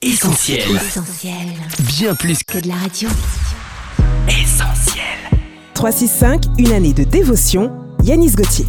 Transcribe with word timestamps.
Essentiel. 0.00 0.60
Essentiel. 0.76 1.34
Bien 1.98 2.14
plus 2.14 2.44
Que 2.44 2.60
de 2.60 2.68
la 2.68 2.76
radio. 2.76 3.08
qu'essentiel. 4.28 5.02
365, 5.74 6.44
une 6.58 6.70
année 6.70 6.92
de 6.92 7.02
dévotion, 7.02 7.72
Yanis 8.04 8.30
Gauthier. 8.36 8.64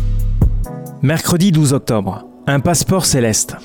Mercredi 1.04 1.52
12 1.52 1.73
octobre. 1.73 2.26
Un 2.47 2.60
passeport 2.60 3.05
céleste. 3.05 3.57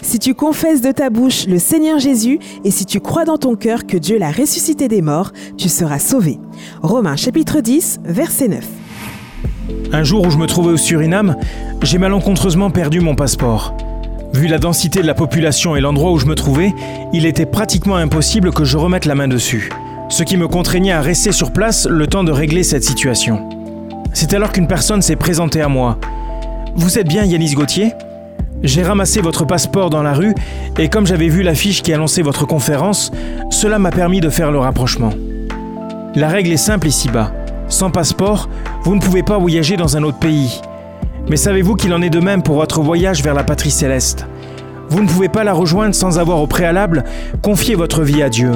Si 0.00 0.18
tu 0.18 0.32
confesses 0.34 0.80
de 0.80 0.92
ta 0.92 1.10
bouche 1.10 1.46
le 1.46 1.58
Seigneur 1.58 1.98
Jésus 1.98 2.38
et 2.64 2.70
si 2.70 2.86
tu 2.86 3.00
crois 3.00 3.26
dans 3.26 3.36
ton 3.36 3.54
cœur 3.54 3.86
que 3.86 3.98
Dieu 3.98 4.16
l'a 4.18 4.30
ressuscité 4.32 4.88
des 4.88 5.02
morts, 5.02 5.32
tu 5.58 5.68
seras 5.68 5.98
sauvé. 5.98 6.38
Romains 6.80 7.16
chapitre 7.16 7.60
10, 7.60 8.00
verset 8.02 8.48
9. 8.48 8.64
Un 9.92 10.04
jour 10.04 10.26
où 10.26 10.30
je 10.30 10.38
me 10.38 10.46
trouvais 10.46 10.72
au 10.72 10.78
Suriname, 10.78 11.36
j'ai 11.82 11.98
malencontreusement 11.98 12.70
perdu 12.70 13.00
mon 13.00 13.14
passeport. 13.14 13.76
Vu 14.32 14.46
la 14.46 14.58
densité 14.58 15.02
de 15.02 15.06
la 15.06 15.14
population 15.14 15.74
et 15.74 15.80
l'endroit 15.80 16.12
où 16.12 16.18
je 16.18 16.26
me 16.26 16.36
trouvais, 16.36 16.72
il 17.12 17.26
était 17.26 17.46
pratiquement 17.46 17.96
impossible 17.96 18.52
que 18.52 18.64
je 18.64 18.76
remette 18.76 19.04
la 19.04 19.16
main 19.16 19.26
dessus. 19.26 19.70
Ce 20.08 20.22
qui 20.22 20.36
me 20.36 20.46
contraignait 20.46 20.92
à 20.92 21.00
rester 21.00 21.32
sur 21.32 21.52
place 21.52 21.86
le 21.86 22.06
temps 22.06 22.22
de 22.22 22.30
régler 22.30 22.62
cette 22.62 22.84
situation. 22.84 23.48
C'est 24.12 24.32
alors 24.32 24.52
qu'une 24.52 24.68
personne 24.68 25.02
s'est 25.02 25.16
présentée 25.16 25.62
à 25.62 25.68
moi. 25.68 25.98
Vous 26.76 26.98
êtes 26.98 27.08
bien 27.08 27.24
Yanis 27.24 27.54
Gauthier? 27.54 27.92
J'ai 28.62 28.82
ramassé 28.82 29.20
votre 29.20 29.44
passeport 29.44 29.90
dans 29.90 30.02
la 30.02 30.12
rue 30.12 30.34
et 30.78 30.88
comme 30.88 31.06
j'avais 31.06 31.28
vu 31.28 31.42
l'affiche 31.42 31.82
qui 31.82 31.92
annonçait 31.92 32.22
votre 32.22 32.46
conférence, 32.46 33.10
cela 33.50 33.78
m'a 33.78 33.90
permis 33.90 34.20
de 34.20 34.30
faire 34.30 34.52
le 34.52 34.58
rapprochement. 34.58 35.10
La 36.14 36.28
règle 36.28 36.52
est 36.52 36.56
simple 36.56 36.86
ici-bas. 36.86 37.32
Sans 37.68 37.90
passeport, 37.90 38.48
vous 38.82 38.94
ne 38.94 39.00
pouvez 39.00 39.22
pas 39.22 39.38
voyager 39.38 39.76
dans 39.76 39.96
un 39.96 40.02
autre 40.02 40.18
pays. 40.18 40.60
Mais 41.28 41.36
savez-vous 41.36 41.76
qu'il 41.76 41.92
en 41.94 42.02
est 42.02 42.10
de 42.10 42.20
même 42.20 42.42
pour 42.42 42.56
votre 42.56 42.80
voyage 42.80 43.22
vers 43.22 43.34
la 43.34 43.44
patrie 43.44 43.70
céleste? 43.70 44.26
Vous 44.88 45.02
ne 45.02 45.08
pouvez 45.08 45.28
pas 45.28 45.44
la 45.44 45.52
rejoindre 45.52 45.94
sans 45.94 46.18
avoir 46.18 46.40
au 46.40 46.46
préalable 46.46 47.04
confié 47.42 47.74
votre 47.74 48.02
vie 48.02 48.22
à 48.22 48.28
Dieu. 48.28 48.52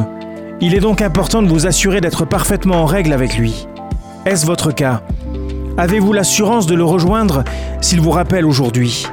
Il 0.60 0.74
est 0.74 0.80
donc 0.80 1.02
important 1.02 1.42
de 1.42 1.48
vous 1.48 1.66
assurer 1.66 2.00
d'être 2.00 2.24
parfaitement 2.24 2.82
en 2.82 2.86
règle 2.86 3.12
avec 3.12 3.36
lui. 3.36 3.68
Est-ce 4.26 4.46
votre 4.46 4.72
cas? 4.72 5.02
Avez-vous 5.76 6.12
l'assurance 6.12 6.66
de 6.66 6.74
le 6.74 6.84
rejoindre 6.84 7.44
s'il 7.80 8.00
vous 8.00 8.10
rappelle 8.10 8.46
aujourd'hui? 8.46 9.06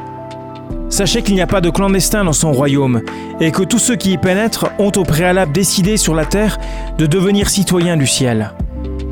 Sachez 0.89 1.21
qu'il 1.21 1.35
n'y 1.35 1.41
a 1.41 1.47
pas 1.47 1.61
de 1.61 1.69
clandestin 1.69 2.23
dans 2.23 2.33
son 2.33 2.51
royaume 2.51 3.01
et 3.39 3.51
que 3.51 3.63
tous 3.63 3.79
ceux 3.79 3.95
qui 3.95 4.11
y 4.11 4.17
pénètrent 4.17 4.71
ont 4.77 4.91
au 4.97 5.03
préalable 5.03 5.51
décidé 5.51 5.97
sur 5.97 6.13
la 6.13 6.25
terre 6.25 6.59
de 6.97 7.05
devenir 7.05 7.49
citoyens 7.49 7.97
du 7.97 8.07
ciel. 8.07 8.51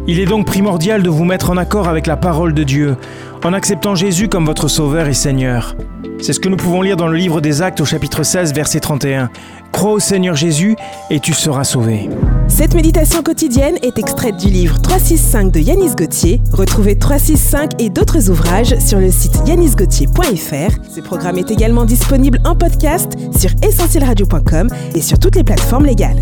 Il 0.07 0.19
est 0.19 0.25
donc 0.25 0.45
primordial 0.45 1.03
de 1.03 1.09
vous 1.09 1.25
mettre 1.25 1.49
en 1.49 1.57
accord 1.57 1.87
avec 1.87 2.07
la 2.07 2.17
parole 2.17 2.53
de 2.53 2.63
Dieu, 2.63 2.97
en 3.43 3.53
acceptant 3.53 3.95
Jésus 3.95 4.27
comme 4.27 4.45
votre 4.45 4.67
Sauveur 4.67 5.07
et 5.07 5.13
Seigneur. 5.13 5.75
C'est 6.21 6.33
ce 6.33 6.39
que 6.39 6.49
nous 6.49 6.57
pouvons 6.57 6.81
lire 6.81 6.97
dans 6.97 7.07
le 7.07 7.15
livre 7.15 7.39
des 7.39 7.61
Actes 7.61 7.79
au 7.79 7.85
chapitre 7.85 8.23
16, 8.23 8.53
verset 8.53 8.81
31. 8.81 9.29
Crois 9.71 9.93
au 9.93 9.99
Seigneur 9.99 10.35
Jésus 10.35 10.75
et 11.09 11.19
tu 11.19 11.33
seras 11.33 11.63
sauvé. 11.63 12.09
Cette 12.47 12.73
méditation 12.73 13.23
quotidienne 13.23 13.77
est 13.83 13.97
extraite 13.97 14.35
du 14.35 14.47
livre 14.47 14.81
365 14.81 15.51
de 15.51 15.59
Yanis 15.59 15.95
Gauthier. 15.95 16.41
Retrouvez 16.51 16.97
365 16.97 17.81
et 17.81 17.89
d'autres 17.89 18.29
ouvrages 18.29 18.77
sur 18.79 18.99
le 18.99 19.11
site 19.11 19.39
yanisgauthier.fr. 19.47 20.93
Ce 20.93 20.99
programme 20.99 21.37
est 21.37 21.51
également 21.51 21.85
disponible 21.85 22.39
en 22.43 22.55
podcast 22.55 23.13
sur 23.37 23.51
essentielradio.com 23.63 24.69
et 24.95 25.01
sur 25.01 25.19
toutes 25.19 25.35
les 25.35 25.43
plateformes 25.43 25.85
légales. 25.85 26.21